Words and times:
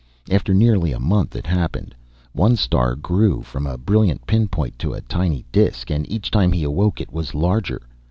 After 0.31 0.51
nearly 0.51 0.91
a 0.93 0.99
month, 0.99 1.35
it 1.35 1.45
happened. 1.45 1.93
One 2.33 2.55
star 2.55 2.95
grew 2.95 3.43
from 3.43 3.67
a 3.67 3.77
brilliant 3.77 4.25
pinpoint 4.25 4.79
to 4.79 4.93
a 4.93 5.01
tiny 5.01 5.45
disk, 5.51 5.91
and 5.91 6.09
each 6.11 6.31
time 6.31 6.51
he 6.53 6.63
awoke 6.63 6.99
it 6.99 7.13
was 7.13 7.35
larger. 7.35 7.79